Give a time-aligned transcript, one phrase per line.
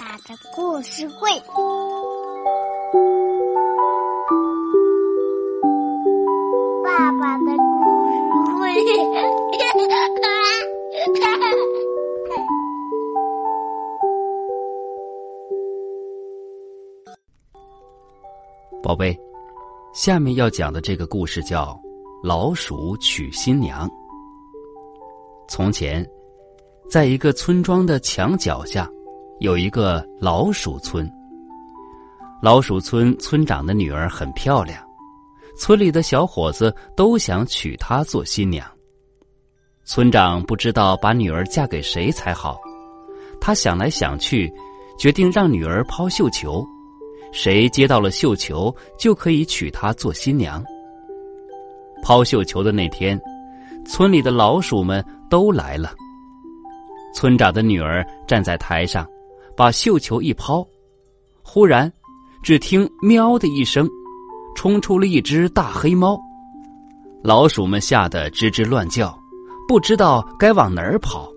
[0.00, 1.28] 爸的故事会，
[6.82, 8.16] 爸爸的故事
[8.56, 8.72] 会，
[18.82, 19.14] 宝贝，
[19.92, 21.78] 下面要讲的这个故事叫
[22.26, 23.86] 《老鼠娶新娘》。
[25.46, 26.02] 从前，
[26.88, 28.90] 在一个村庄的墙角下，
[29.40, 31.10] 有一个老鼠村。
[32.40, 34.80] 老鼠村村长的女儿很漂亮，
[35.58, 38.66] 村里的小伙子都想娶她做新娘。
[39.84, 42.60] 村长不知道把女儿嫁给谁才好，
[43.40, 44.52] 他想来想去，
[44.98, 46.64] 决定让女儿抛绣球，
[47.32, 50.62] 谁接到了绣球就可以娶她做新娘。
[52.02, 53.20] 抛绣球的那天，
[53.84, 55.04] 村里的老鼠们。
[55.30, 55.94] 都来了。
[57.14, 59.06] 村长的女儿站在台上，
[59.56, 60.66] 把绣球一抛，
[61.42, 61.92] 忽然，
[62.42, 63.88] 只听“喵”的一声，
[64.54, 66.18] 冲出了一只大黑猫。
[67.22, 69.16] 老鼠们吓得吱吱乱叫，
[69.68, 71.30] 不知道该往哪儿跑。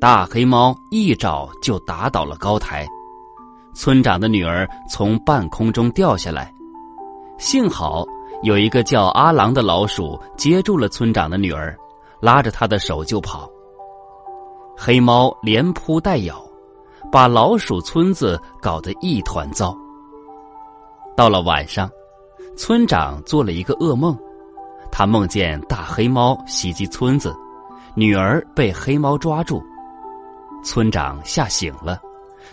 [0.00, 2.86] 大黑猫一爪就打倒了高台，
[3.74, 6.52] 村长的女儿从半空中掉下来，
[7.38, 8.06] 幸好
[8.42, 11.76] 有一个叫阿郎的老鼠接住了村长的女儿。
[12.18, 13.48] 拉着他的手就跑。
[14.74, 16.42] 黑猫连扑带咬，
[17.10, 19.76] 把老鼠村子搞得一团糟。
[21.16, 21.90] 到了晚上，
[22.56, 24.16] 村长做了一个噩梦，
[24.92, 27.34] 他梦见大黑猫袭击村子，
[27.94, 29.62] 女儿被黑猫抓住。
[30.62, 32.00] 村长吓醒了，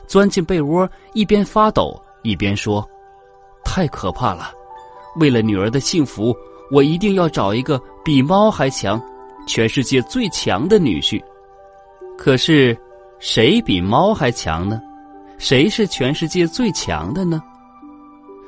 [0.08, 2.88] 钻进被窝，一边发抖一边说
[3.66, 4.52] ：“太可怕了！
[5.18, 6.36] 为了女儿的幸福，
[6.72, 9.02] 我一定要找一个比猫还强。”
[9.46, 11.22] 全世界最强的女婿，
[12.18, 12.74] 可是
[13.26, 14.82] 谁比猫还强呢？
[15.38, 17.42] 谁是全世界最强的呢？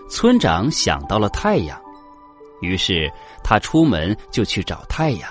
[0.10, 1.80] 村长想到了太阳，
[2.62, 3.10] 于是
[3.42, 5.30] 他出门就去找太阳。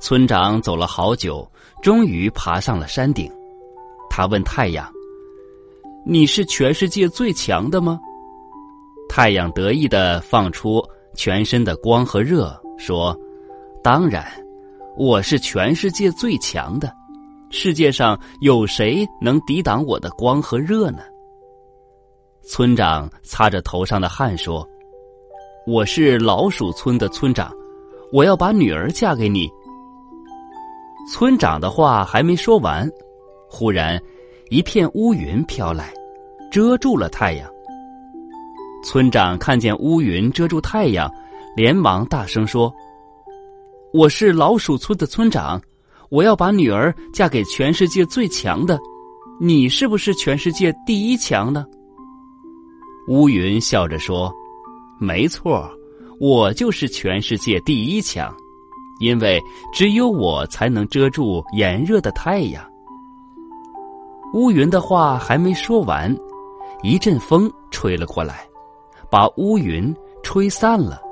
[0.00, 1.46] 村长走了好久，
[1.82, 3.30] 终于爬上了山顶。
[4.08, 4.90] 他问太阳
[6.06, 8.00] ：“你是全世界最强的吗？”
[9.06, 10.82] 太阳得意的放出
[11.14, 13.14] 全身的光和热，说。
[13.82, 14.26] 当然，
[14.96, 16.90] 我是全世界最强的。
[17.56, 21.04] 世界上有谁能抵挡我的光和热呢？
[22.42, 24.68] 村长擦着头上的汗说
[25.64, 27.54] ：“我是老鼠村的村长，
[28.12, 29.48] 我要把女儿嫁给你。”
[31.08, 32.90] 村长的话还没说完，
[33.48, 34.02] 忽然
[34.50, 35.94] 一片乌云飘来，
[36.50, 37.48] 遮住了太阳。
[38.82, 41.08] 村长看见乌云遮住太阳，
[41.54, 42.74] 连忙大声说。
[43.92, 45.62] 我是老鼠村的村长，
[46.14, 48.78] 我要把女儿嫁给全世界最强的。
[49.40, 51.66] 你是不是全世界第一强呢？
[53.08, 54.32] 乌云笑着说
[54.96, 55.68] ：“没错，
[56.20, 58.32] 我就是全世界第一强，
[59.00, 59.42] 因为
[59.72, 62.64] 只有我才能遮住炎热的太阳。”
[64.34, 66.16] 乌云的话还没说完，
[66.84, 68.46] 一阵风吹了过来，
[69.10, 69.92] 把乌云
[70.22, 71.02] 吹散了。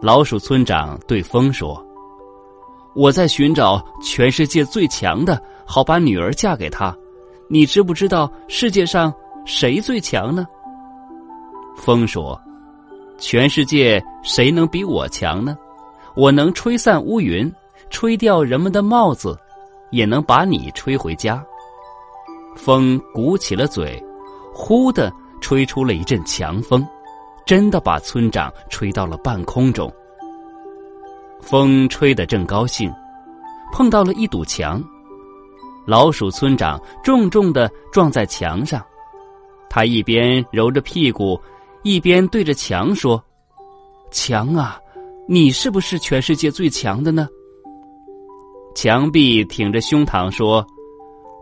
[0.00, 1.84] 老鼠村长对风说
[2.96, 6.96] ：“我在寻找全世界最强的，好把女儿嫁给他。
[7.48, 9.12] 你知不知道世界上
[9.44, 10.46] 谁最强呢？”
[11.76, 12.40] 风说
[13.20, 15.54] ：“全世界谁能比我强呢？
[16.16, 17.52] 我能吹散乌云，
[17.90, 19.38] 吹掉人们的帽子，
[19.90, 21.44] 也能把你吹回家。”
[22.56, 24.02] 风鼓起了嘴，
[24.54, 26.84] 呼的吹出了一阵强风。
[27.44, 29.92] 真的把村长吹到了半空中。
[31.46, 32.92] 风吹得正高兴，
[33.72, 34.82] 碰到了一堵墙，
[35.86, 38.84] 老鼠村长重重的撞在墙上。
[39.70, 41.40] 他一边揉着屁股，
[41.84, 43.22] 一边对着墙说
[44.10, 44.76] ：“墙啊，
[45.28, 47.28] 你是不是全世界最强的呢？”
[48.74, 50.66] 墙壁挺着胸膛说：“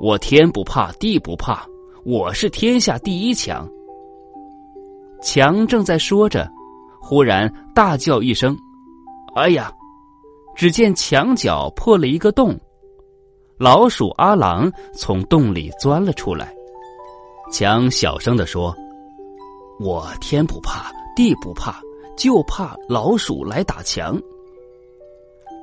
[0.03, 1.67] 我天不怕地不怕，
[2.05, 3.67] 我是天下第一强。”
[5.25, 6.47] 墙正在说着，
[7.01, 8.55] 忽然大叫一声
[9.35, 9.73] ：“哎呀！”
[10.55, 12.59] 只见墙角破了一个洞，
[13.59, 16.55] 老鼠阿郎从洞里钻了出来。
[17.53, 18.75] 强小声的说
[19.81, 21.81] ：“我天不怕地不怕，
[22.17, 24.21] 就怕老鼠来打墙。”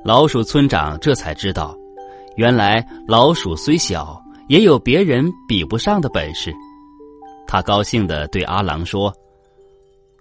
[0.04, 1.76] 老鼠村长这才知道，
[2.36, 6.52] 原来老鼠虽小，也有别人比不上的本事。
[7.46, 9.12] 他高兴的对阿郎说。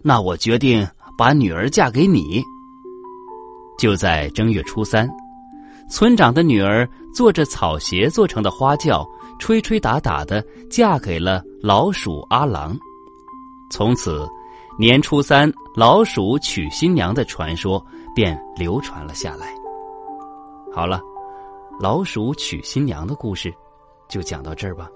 [0.03, 2.41] 那我决定把女儿嫁给你。
[3.81, 5.09] 就在正月初三，
[5.89, 9.03] 村长的女儿坐着草鞋做成的花轿，
[9.39, 12.77] 吹吹打打的嫁给了老鼠阿郎。
[13.71, 14.29] 从此，
[14.77, 17.83] 年初三老鼠娶新娘的传说
[18.15, 19.47] 便流传了下来。
[20.71, 21.01] 好了，
[21.79, 23.51] 老鼠娶新娘的故事
[24.07, 24.87] 就讲到这儿吧。